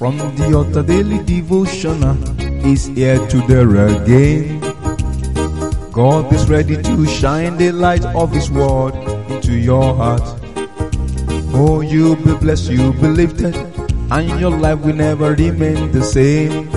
From 0.00 0.16
the 0.16 0.54
altar 0.56 0.82
daily 0.82 1.22
devotional 1.24 2.16
is 2.66 2.86
here 2.86 3.18
to 3.28 3.38
there 3.46 3.68
again. 3.86 4.58
God 5.92 6.32
is 6.32 6.48
ready 6.48 6.80
to 6.82 7.06
shine 7.06 7.58
the 7.58 7.70
light 7.70 8.06
of 8.06 8.32
His 8.32 8.50
word 8.50 8.94
into 9.28 9.52
your 9.52 9.94
heart. 9.94 10.22
Oh, 11.52 11.82
you'll 11.82 12.16
be 12.16 12.32
blessed, 12.32 12.70
you'll 12.70 12.94
be 12.94 13.08
lifted, 13.08 13.54
and 14.10 14.40
your 14.40 14.56
life 14.56 14.80
will 14.80 14.96
never 14.96 15.34
remain 15.34 15.92
the 15.92 16.02
same. 16.02 16.70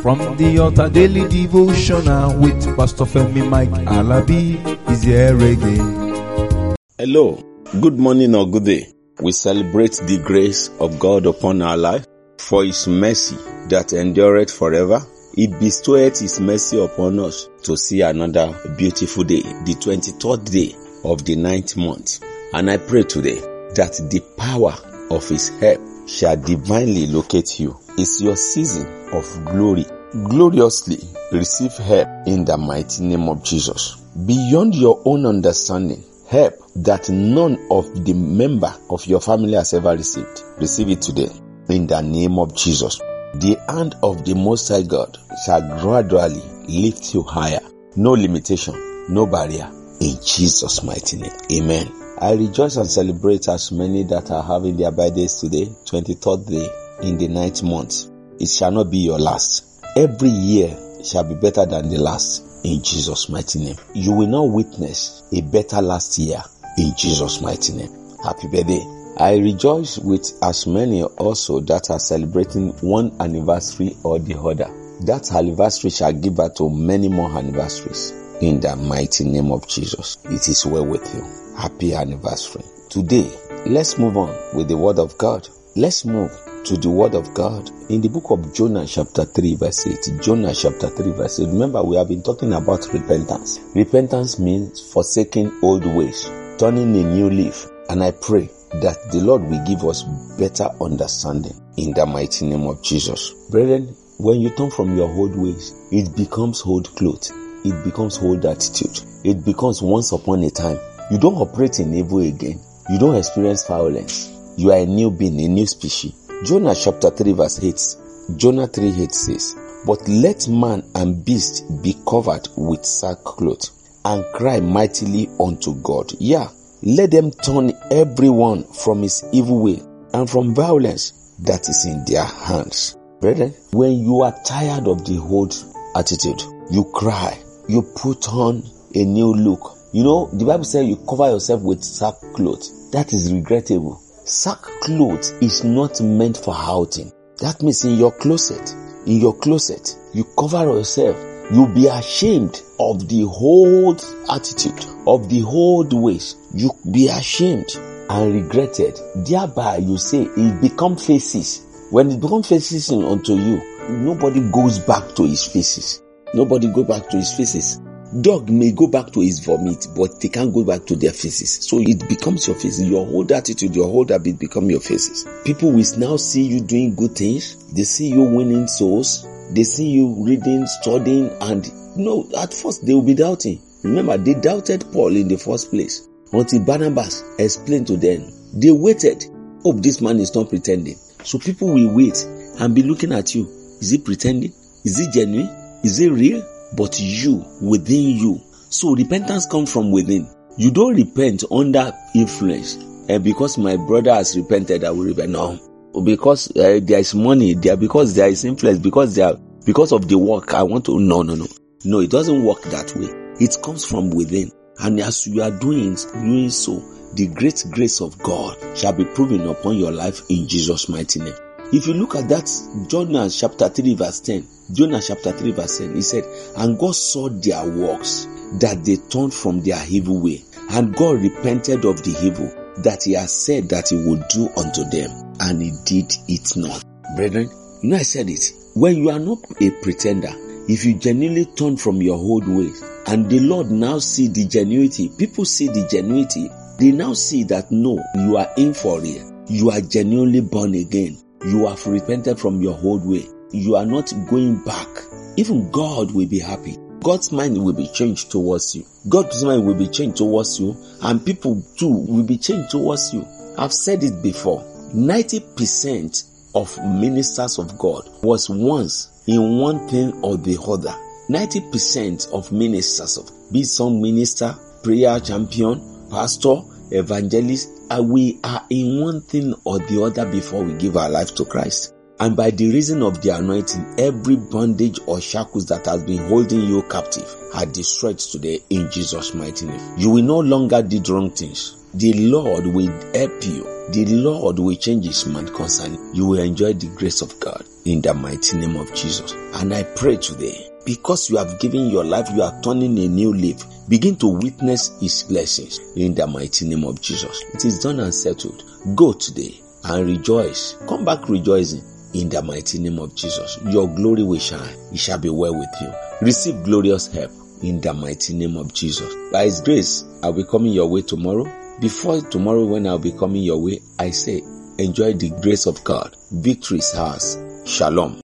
From 0.00 0.36
the 0.36 0.60
altar 0.60 0.88
daily 0.88 1.26
devotional 1.26 2.38
with 2.38 2.62
Pastor 2.76 3.02
Femi 3.04 3.48
Mike 3.48 3.74
Alabi 3.98 4.62
is 4.88 5.02
here 5.02 5.34
again. 5.34 6.76
Hello, 6.96 7.42
good 7.80 7.98
morning 7.98 8.36
or 8.36 8.48
good 8.48 8.66
day. 8.66 8.86
We 9.20 9.32
celebrate 9.32 9.98
the 10.06 10.22
grace 10.24 10.70
of 10.78 11.00
God 11.00 11.26
upon 11.26 11.62
our 11.62 11.76
life 11.76 12.06
for 12.42 12.64
his 12.64 12.88
mercy 12.88 13.36
that 13.68 13.92
endureth 13.92 14.50
forever. 14.50 15.00
He 15.34 15.46
bestoweth 15.46 16.18
his 16.20 16.40
mercy 16.40 16.82
upon 16.82 17.18
us 17.20 17.48
to 17.62 17.76
see 17.76 18.02
another 18.02 18.54
beautiful 18.76 19.24
day, 19.24 19.42
the 19.42 19.74
23rd 19.74 20.50
day 20.50 20.74
of 21.04 21.24
the 21.24 21.36
ninth 21.36 21.76
month. 21.76 22.20
And 22.52 22.70
I 22.70 22.76
pray 22.76 23.04
today 23.04 23.36
that 23.74 23.94
the 24.10 24.20
power 24.36 24.74
of 25.10 25.26
his 25.28 25.48
help 25.60 25.80
shall 26.08 26.36
divinely 26.36 27.06
locate 27.06 27.60
you. 27.60 27.78
It's 27.96 28.20
your 28.20 28.36
season 28.36 28.86
of 29.12 29.24
glory. 29.46 29.86
Gloriously 30.12 30.98
receive 31.30 31.72
help 31.78 32.08
in 32.26 32.44
the 32.44 32.58
mighty 32.58 33.04
name 33.04 33.28
of 33.28 33.42
Jesus. 33.42 33.96
Beyond 34.26 34.74
your 34.74 35.00
own 35.06 35.24
understanding, 35.24 36.04
help 36.28 36.54
that 36.76 37.08
none 37.08 37.66
of 37.70 38.04
the 38.04 38.12
member 38.12 38.74
of 38.90 39.06
your 39.06 39.20
family 39.20 39.54
has 39.54 39.72
ever 39.72 39.92
received. 39.92 40.42
Receive 40.58 40.90
it 40.90 41.00
today 41.00 41.30
in 41.68 41.86
the 41.86 42.00
name 42.00 42.38
of 42.38 42.54
Jesus. 42.56 42.98
The 43.34 43.58
hand 43.68 43.94
of 44.02 44.24
the 44.24 44.34
Most 44.34 44.68
High 44.68 44.82
God 44.82 45.16
shall 45.44 45.62
gradually 45.80 46.42
lift 46.68 47.14
you 47.14 47.22
higher. 47.22 47.60
No 47.96 48.12
limitation, 48.12 48.74
no 49.08 49.26
barrier. 49.26 49.70
In 50.00 50.16
Jesus' 50.24 50.82
mighty 50.82 51.18
name. 51.18 51.32
Amen. 51.52 51.90
I 52.20 52.34
rejoice 52.34 52.76
and 52.76 52.90
celebrate 52.90 53.48
as 53.48 53.72
many 53.72 54.04
that 54.04 54.30
are 54.30 54.42
having 54.42 54.76
their 54.76 54.92
birthdays 54.92 55.34
today, 55.34 55.66
23rd 55.86 56.48
day 56.48 56.68
in 57.08 57.18
the 57.18 57.28
ninth 57.28 57.62
month. 57.62 58.10
It 58.40 58.48
shall 58.48 58.70
not 58.70 58.90
be 58.90 58.98
your 58.98 59.18
last. 59.18 59.84
Every 59.96 60.28
year 60.28 60.76
shall 61.04 61.24
be 61.24 61.34
better 61.34 61.66
than 61.66 61.88
the 61.88 61.98
last 61.98 62.44
in 62.64 62.82
Jesus' 62.82 63.28
mighty 63.28 63.58
name. 63.58 63.76
You 63.94 64.12
will 64.12 64.28
not 64.28 64.50
witness 64.50 65.22
a 65.32 65.40
better 65.42 65.82
last 65.82 66.18
year 66.18 66.42
in 66.78 66.92
Jesus' 66.96 67.40
mighty 67.40 67.72
name. 67.72 67.90
Happy 68.22 68.48
birthday. 68.48 69.01
I 69.16 69.36
rejoice 69.36 69.98
with 69.98 70.32
as 70.42 70.66
many 70.66 71.02
also 71.02 71.60
that 71.60 71.90
are 71.90 71.98
celebrating 71.98 72.70
one 72.80 73.14
anniversary 73.20 73.94
or 74.04 74.18
the 74.18 74.38
other. 74.38 74.70
That 75.04 75.30
anniversary 75.32 75.90
shall 75.90 76.12
give 76.12 76.36
birth 76.36 76.54
to 76.54 76.70
many 76.70 77.08
more 77.08 77.30
anniversaries 77.30 78.12
in 78.40 78.60
the 78.60 78.74
mighty 78.74 79.24
name 79.24 79.52
of 79.52 79.68
Jesus. 79.68 80.16
It 80.24 80.48
is 80.48 80.64
well 80.64 80.86
with 80.86 81.14
you. 81.14 81.22
Happy 81.56 81.94
anniversary. 81.94 82.64
Today, 82.88 83.30
let's 83.66 83.98
move 83.98 84.16
on 84.16 84.34
with 84.54 84.68
the 84.68 84.76
word 84.76 84.98
of 84.98 85.16
God. 85.18 85.46
Let's 85.76 86.04
move 86.06 86.30
to 86.64 86.76
the 86.76 86.88
word 86.88 87.14
of 87.14 87.34
God 87.34 87.70
in 87.90 88.00
the 88.00 88.08
book 88.08 88.30
of 88.30 88.54
Jonah 88.54 88.86
chapter 88.86 89.24
3 89.24 89.56
verse 89.56 89.86
8. 89.86 90.22
Jonah 90.22 90.54
chapter 90.54 90.88
3 90.88 91.12
verse 91.12 91.40
8. 91.40 91.48
Remember 91.48 91.82
we 91.82 91.96
have 91.96 92.08
been 92.08 92.22
talking 92.22 92.54
about 92.54 92.90
repentance. 92.92 93.60
Repentance 93.74 94.38
means 94.38 94.80
forsaking 94.92 95.52
old 95.62 95.84
ways, 95.84 96.30
turning 96.58 96.96
a 96.96 97.04
new 97.04 97.28
leaf. 97.28 97.66
And 97.90 98.02
I 98.02 98.12
pray 98.12 98.48
that 98.80 98.96
the 99.12 99.20
Lord 99.20 99.42
will 99.42 99.64
give 99.66 99.84
us 99.84 100.02
better 100.38 100.68
understanding 100.80 101.52
in 101.76 101.92
the 101.92 102.06
mighty 102.06 102.46
name 102.46 102.66
of 102.66 102.82
Jesus. 102.82 103.32
Brethren, 103.50 103.94
when 104.18 104.40
you 104.40 104.50
turn 104.50 104.70
from 104.70 104.96
your 104.96 105.10
old 105.10 105.36
ways, 105.36 105.74
it 105.90 106.16
becomes 106.16 106.62
old 106.64 106.94
clothes. 106.96 107.32
It 107.64 107.84
becomes 107.84 108.18
old 108.18 108.44
attitude. 108.46 109.00
It 109.24 109.44
becomes 109.44 109.82
once 109.82 110.12
upon 110.12 110.42
a 110.42 110.50
time. 110.50 110.78
You 111.10 111.18
don't 111.18 111.36
operate 111.36 111.80
in 111.80 111.94
evil 111.94 112.20
again. 112.20 112.60
You 112.90 112.98
don't 112.98 113.16
experience 113.16 113.66
violence. 113.66 114.30
You 114.56 114.72
are 114.72 114.78
a 114.78 114.86
new 114.86 115.10
being, 115.10 115.40
a 115.40 115.48
new 115.48 115.66
species. 115.66 116.28
Jonah 116.44 116.74
chapter 116.74 117.10
3 117.10 117.32
verse 117.32 117.62
8. 117.62 118.38
Jonah 118.38 118.66
3 118.66 119.02
8 119.02 119.12
says, 119.12 119.56
But 119.86 120.06
let 120.08 120.48
man 120.48 120.82
and 120.94 121.24
beast 121.24 121.64
be 121.82 121.96
covered 122.08 122.48
with 122.56 122.84
sackcloth 122.84 123.70
and 124.04 124.24
cry 124.34 124.60
mightily 124.60 125.28
unto 125.40 125.74
God. 125.82 126.12
Yeah, 126.18 126.48
let 126.82 127.10
them 127.10 127.30
turn 127.30 127.72
everyone 127.90 128.64
from 128.64 129.02
his 129.02 129.24
evil 129.32 129.62
way 129.62 129.80
and 130.12 130.28
from 130.28 130.54
violence 130.54 131.34
that 131.40 131.68
is 131.68 131.86
in 131.86 132.04
their 132.04 132.24
hands. 132.24 132.96
Brethren, 133.20 133.54
when 133.72 133.92
you 133.92 134.22
are 134.22 134.34
tired 134.44 134.88
of 134.88 135.04
the 135.04 135.18
old 135.18 135.54
attitude, 135.94 136.42
you 136.70 136.84
cry, 136.92 137.38
you 137.68 137.82
put 137.82 138.28
on 138.28 138.62
a 138.94 139.04
new 139.04 139.32
look. 139.32 139.78
You 139.92 140.02
know, 140.04 140.30
the 140.32 140.44
Bible 140.44 140.64
says 140.64 140.86
you 140.86 140.96
cover 141.08 141.30
yourself 141.30 141.62
with 141.62 141.84
sackcloth. 141.84 142.90
That 142.92 143.12
is 143.12 143.32
regrettable. 143.32 144.00
Sackcloth 144.24 145.42
is 145.42 145.64
not 145.64 146.00
meant 146.00 146.36
for 146.38 146.54
outing. 146.56 147.12
That 147.38 147.62
means 147.62 147.84
in 147.84 147.96
your 147.96 148.12
closet, 148.12 148.74
in 149.06 149.20
your 149.20 149.36
closet, 149.38 149.96
you 150.14 150.24
cover 150.38 150.64
yourself. 150.64 151.16
You'll 151.50 151.66
be 151.66 151.88
ashamed 151.88 152.62
of 152.78 153.08
the 153.08 153.24
old 153.24 154.04
attitude, 154.30 154.86
of 155.06 155.28
the 155.28 155.42
old 155.42 155.92
ways. 155.92 156.36
You 156.54 156.70
be 156.90 157.08
ashamed 157.08 157.76
and 158.08 158.34
regretted. 158.34 158.98
Thereby 159.16 159.78
you 159.78 159.98
say 159.98 160.22
it 160.22 160.60
become 160.60 160.96
faces. 160.96 161.66
When 161.90 162.10
it 162.10 162.20
become 162.20 162.42
faces 162.42 162.90
unto 162.90 163.34
you, 163.34 163.60
nobody 163.90 164.40
goes 164.50 164.78
back 164.78 165.14
to 165.16 165.24
his 165.24 165.46
faces. 165.46 166.02
Nobody 166.34 166.68
go 166.68 166.84
back 166.84 167.10
to 167.10 167.16
his 167.18 167.34
faces. 167.34 167.80
Dog 168.20 168.50
may 168.50 168.72
go 168.72 168.86
back 168.86 169.10
to 169.12 169.20
his 169.20 169.40
vomit, 169.40 169.86
but 169.96 170.20
they 170.20 170.28
can't 170.28 170.52
go 170.52 170.64
back 170.64 170.84
to 170.86 170.96
their 170.96 171.12
faces. 171.12 171.66
So 171.66 171.78
it 171.80 172.06
becomes 172.08 172.46
your 172.46 172.56
faces. 172.56 172.88
Your 172.88 173.06
whole 173.06 173.32
attitude, 173.32 173.74
your 173.74 173.88
whole 173.88 174.06
habit 174.06 174.38
become 174.38 174.70
your 174.70 174.80
faces. 174.80 175.26
People 175.44 175.72
will 175.72 175.84
now 175.98 176.16
see 176.16 176.42
you 176.42 176.60
doing 176.60 176.94
good 176.94 177.14
things. 177.14 177.72
They 177.72 177.84
see 177.84 178.08
you 178.08 178.22
winning 178.22 178.66
souls. 178.68 179.26
They 179.54 179.64
see 179.64 179.90
you 179.90 180.24
reading, 180.24 180.66
studying, 180.66 181.30
and 181.40 181.66
you 181.96 182.04
know, 182.04 182.28
at 182.38 182.54
first 182.54 182.86
they 182.86 182.94
will 182.94 183.02
be 183.02 183.14
doubting. 183.14 183.60
Remember, 183.82 184.16
they 184.16 184.34
doubted 184.34 184.84
Paul 184.92 185.16
in 185.16 185.28
the 185.28 185.36
first 185.36 185.70
place 185.70 186.08
until 186.32 186.64
Barnabas 186.64 187.22
explained 187.38 187.86
to 187.88 187.96
them. 187.96 188.30
They 188.54 188.70
waited. 188.70 189.24
Hope 189.62 189.82
this 189.82 190.00
man 190.00 190.18
is 190.18 190.34
not 190.34 190.48
pretending. 190.48 190.96
So 191.24 191.38
people 191.38 191.68
will 191.68 191.94
wait 191.94 192.24
and 192.58 192.74
be 192.74 192.82
looking 192.82 193.12
at 193.12 193.34
you. 193.34 193.44
Is 193.80 193.90
he 193.90 193.98
pretending? 193.98 194.52
Is 194.84 194.98
he 194.98 195.10
genuine? 195.10 195.48
Is 195.84 196.00
it 196.00 196.10
real? 196.10 196.42
But 196.76 196.98
you, 196.98 197.44
within 197.60 198.16
you. 198.16 198.40
So 198.70 198.94
repentance 198.94 199.46
comes 199.46 199.72
from 199.72 199.90
within. 199.90 200.28
You 200.56 200.70
don't 200.70 200.94
repent 200.94 201.44
under 201.50 201.92
influence. 202.14 202.76
And 203.08 203.22
because 203.22 203.58
my 203.58 203.76
brother 203.76 204.14
has 204.14 204.36
repented, 204.36 204.84
I 204.84 204.90
will 204.90 205.04
repent. 205.04 205.30
No. 205.30 205.58
Because 206.04 206.50
uh, 206.56 206.80
there 206.82 206.98
is 206.98 207.14
money 207.14 207.54
there, 207.54 207.76
because 207.76 208.14
there 208.14 208.28
is 208.28 208.44
influence, 208.44 208.78
because 208.78 209.14
there, 209.14 209.34
because 209.64 209.92
of 209.92 210.08
the 210.08 210.16
work, 210.16 210.54
I 210.54 210.62
want 210.62 210.86
to, 210.86 210.98
no, 210.98 211.22
no, 211.22 211.34
no. 211.34 211.46
No, 211.84 212.00
it 212.00 212.10
doesn't 212.10 212.44
work 212.44 212.62
that 212.62 212.94
way. 212.96 213.08
It 213.44 213.56
comes 213.62 213.84
from 213.84 214.10
within. 214.10 214.50
And 214.78 215.00
as 215.00 215.26
you 215.26 215.42
are 215.42 215.50
doing, 215.50 215.96
doing 216.12 216.50
so, 216.50 216.80
the 217.14 217.26
great 217.34 217.64
grace 217.70 218.00
of 218.00 218.18
God 218.18 218.56
shall 218.76 218.92
be 218.92 219.04
proven 219.04 219.46
upon 219.46 219.76
your 219.76 219.92
life 219.92 220.22
in 220.30 220.48
Jesus' 220.48 220.88
mighty 220.88 221.20
name. 221.20 221.34
If 221.72 221.86
you 221.86 221.94
look 221.94 222.14
at 222.14 222.28
that, 222.28 222.50
Jonah 222.88 223.28
chapter 223.30 223.68
3 223.68 223.94
verse 223.94 224.20
10, 224.20 224.46
Jonah 224.72 225.00
chapter 225.00 225.32
3 225.32 225.52
verse 225.52 225.78
10, 225.78 225.94
he 225.94 226.02
said, 226.02 226.24
And 226.56 226.78
God 226.78 226.94
saw 226.94 227.28
their 227.28 227.64
works, 227.64 228.26
that 228.60 228.84
they 228.84 228.96
turned 228.96 229.32
from 229.32 229.62
their 229.62 229.82
evil 229.88 230.20
way, 230.20 230.44
and 230.70 230.94
God 230.94 231.22
repented 231.22 231.84
of 231.84 232.02
the 232.02 232.18
evil 232.22 232.50
that 232.82 233.02
he 233.04 233.12
has 233.12 233.32
said 233.32 233.68
that 233.70 233.88
he 233.88 233.96
would 233.96 234.26
do 234.28 234.48
unto 234.56 234.84
them, 234.90 235.10
and 235.42 235.60
he 235.60 235.72
did 235.84 236.12
it 236.28 236.56
not. 236.56 236.84
Brethren, 237.16 237.50
you 237.82 237.90
know 237.90 237.96
I 237.96 238.02
said 238.02 238.30
it. 238.30 238.52
When 238.74 238.96
you 238.96 239.10
are 239.10 239.18
not 239.18 239.38
a 239.60 239.70
pretender, 239.82 240.30
if 240.68 240.84
you 240.84 240.94
genuinely 240.94 241.46
turn 241.46 241.76
from 241.76 242.00
your 242.00 242.16
old 242.16 242.46
ways, 242.46 242.80
and 243.06 243.28
the 243.28 243.40
Lord 243.40 243.70
now 243.70 243.98
see 243.98 244.28
the 244.28 244.46
genuinity, 244.46 245.18
people 245.18 245.44
see 245.44 245.66
the 245.66 245.86
genuinity, 245.90 246.48
they 246.78 246.92
now 246.92 247.12
see 247.12 247.42
that 247.44 247.70
no, 247.70 247.98
you 248.14 248.36
are 248.36 248.48
in 248.56 248.72
for 248.72 249.00
real. 249.00 249.30
You 249.48 249.70
are 249.70 249.80
genuinely 249.80 250.40
born 250.40 250.74
again. 250.74 251.18
You 251.44 251.66
have 251.66 251.84
repented 251.86 252.38
from 252.38 252.62
your 252.62 252.78
old 252.82 253.04
way. 253.04 253.26
You 253.50 253.74
are 253.76 253.84
not 253.84 254.12
going 254.30 254.62
back. 254.64 254.88
Even 255.36 255.70
God 255.70 256.12
will 256.12 256.28
be 256.28 256.38
happy. 256.38 256.76
God's 257.00 257.32
mind 257.32 257.62
will 257.62 257.72
be 257.72 257.88
changed 257.88 258.30
towards 258.30 258.76
you. 258.76 258.86
God's 259.08 259.44
mind 259.44 259.66
will 259.66 259.74
be 259.74 259.88
changed 259.88 260.18
towards 260.18 260.60
you, 260.60 260.76
and 261.02 261.26
people 261.26 261.60
too 261.76 261.90
will 261.90 262.22
be 262.22 262.38
changed 262.38 262.70
towards 262.70 263.12
you. 263.12 263.26
I've 263.58 263.72
said 263.72 264.04
it 264.04 264.22
before. 264.22 264.64
90% 264.94 266.52
of 266.54 266.76
ministers 266.84 267.58
of 267.58 267.78
God 267.78 268.08
was 268.22 268.50
once 268.50 269.22
in 269.26 269.58
one 269.58 269.88
thing 269.88 270.12
or 270.22 270.36
the 270.36 270.60
other. 270.60 270.94
90% 271.28 272.32
of 272.32 272.52
ministers 272.52 273.16
of 273.16 273.30
be 273.52 273.64
some 273.64 274.02
minister, 274.02 274.54
prayer 274.82 275.18
champion, 275.20 275.80
pastor, 276.10 276.56
evangelist, 276.90 277.70
uh, 277.90 278.02
we 278.02 278.38
are 278.44 278.64
in 278.68 279.00
one 279.00 279.22
thing 279.22 279.54
or 279.64 279.78
the 279.78 280.02
other 280.02 280.30
before 280.30 280.62
we 280.62 280.74
give 280.74 280.96
our 280.96 281.08
life 281.08 281.34
to 281.36 281.44
Christ. 281.44 281.94
And 282.20 282.36
by 282.36 282.50
the 282.50 282.70
reason 282.70 283.02
of 283.02 283.22
the 283.22 283.30
anointing, 283.30 283.94
every 283.98 284.36
bondage 284.36 284.98
or 285.06 285.20
shackles 285.20 285.66
that 285.66 285.86
has 285.86 286.04
been 286.04 286.28
holding 286.28 286.60
you 286.60 286.82
captive 286.82 287.34
are 287.54 287.66
destroyed 287.66 288.18
today 288.18 288.60
in 288.70 288.90
Jesus' 288.90 289.34
mighty 289.34 289.66
name. 289.66 289.80
You 289.96 290.10
will 290.10 290.22
no 290.22 290.38
longer 290.38 290.82
do 290.82 291.02
wrong 291.12 291.30
things. 291.30 291.81
The 291.94 292.14
Lord 292.14 292.66
will 292.66 292.90
help 293.12 293.44
you. 293.44 293.64
The 293.90 294.06
Lord 294.06 294.58
will 294.58 294.76
change 294.76 295.04
his 295.04 295.26
mind 295.26 295.52
concerning. 295.52 296.00
You 296.14 296.22
You 296.22 296.28
will 296.28 296.38
enjoy 296.38 296.72
the 296.74 296.86
grace 296.86 297.20
of 297.20 297.40
God 297.40 297.64
in 297.84 298.00
the 298.00 298.14
mighty 298.14 298.56
name 298.56 298.76
of 298.76 298.94
Jesus. 298.94 299.32
And 299.54 299.74
I 299.74 299.82
pray 299.82 300.16
today, 300.16 300.70
because 300.86 301.28
you 301.28 301.36
have 301.36 301.58
given 301.58 301.90
your 301.90 302.04
life, 302.04 302.28
you 302.32 302.42
are 302.42 302.60
turning 302.62 302.96
a 303.00 303.08
new 303.08 303.34
leaf. 303.34 303.64
Begin 303.88 304.14
to 304.18 304.28
witness 304.28 304.92
his 305.00 305.24
blessings 305.24 305.80
in 305.96 306.14
the 306.14 306.28
mighty 306.28 306.68
name 306.68 306.84
of 306.84 307.00
Jesus. 307.00 307.42
It 307.54 307.64
is 307.64 307.80
done 307.80 307.98
and 307.98 308.14
settled. 308.14 308.62
Go 308.94 309.12
today 309.12 309.60
and 309.82 310.06
rejoice. 310.06 310.76
Come 310.88 311.04
back 311.04 311.28
rejoicing 311.28 311.82
in 312.14 312.28
the 312.28 312.40
mighty 312.40 312.78
name 312.78 313.00
of 313.00 313.16
Jesus. 313.16 313.58
Your 313.66 313.88
glory 313.88 314.22
will 314.22 314.38
shine. 314.38 314.76
It 314.92 314.98
shall 314.98 315.18
be 315.18 315.28
well 315.28 315.58
with 315.58 315.70
you. 315.80 315.92
Receive 316.20 316.62
glorious 316.62 317.08
help 317.08 317.32
in 317.64 317.80
the 317.80 317.92
mighty 317.92 318.32
name 318.34 318.56
of 318.56 318.72
Jesus. 318.72 319.12
By 319.32 319.46
his 319.46 319.60
grace, 319.60 320.04
I'll 320.22 320.32
be 320.32 320.44
coming 320.44 320.72
your 320.72 320.86
way 320.86 321.02
tomorrow. 321.02 321.50
Before 321.80 322.20
tomorrow, 322.20 322.64
when 322.64 322.86
I'll 322.86 322.98
be 322.98 323.12
coming 323.12 323.42
your 323.42 323.60
way, 323.60 323.80
I 323.98 324.10
say, 324.10 324.42
enjoy 324.78 325.14
the 325.14 325.30
grace 325.42 325.66
of 325.66 325.82
God. 325.84 326.16
Victory 326.30 326.78
is 326.78 326.94
ours. 326.94 327.38
Shalom. 327.64 328.20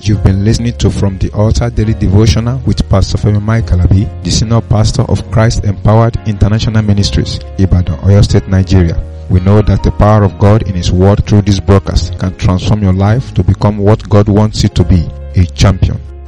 You've 0.00 0.22
been 0.24 0.44
listening 0.44 0.76
to 0.78 0.90
From 0.90 1.18
the 1.18 1.30
Altar 1.32 1.70
Daily 1.70 1.94
Devotional 1.94 2.60
with 2.66 2.88
Pastor 2.88 3.18
Femi 3.18 3.40
Mike 3.42 3.66
Alabi, 3.66 4.06
the 4.24 4.30
Senior 4.30 4.60
Pastor 4.60 5.02
of 5.02 5.28
Christ 5.30 5.64
Empowered 5.64 6.16
International 6.28 6.82
Ministries, 6.82 7.38
Ibadan, 7.58 7.98
Oyo 8.00 8.22
State, 8.22 8.48
Nigeria. 8.48 9.00
We 9.30 9.40
know 9.40 9.62
that 9.62 9.82
the 9.82 9.92
power 9.92 10.24
of 10.24 10.38
God 10.38 10.68
in 10.68 10.74
His 10.74 10.92
Word 10.92 11.24
through 11.24 11.42
this 11.42 11.60
broadcast 11.60 12.18
can 12.18 12.36
transform 12.36 12.82
your 12.82 12.92
life 12.92 13.32
to 13.34 13.42
become 13.42 13.78
what 13.78 14.08
God 14.08 14.28
wants 14.28 14.62
you 14.62 14.68
to 14.70 14.84
be, 14.84 15.08
a 15.36 15.46
champion. 15.46 16.00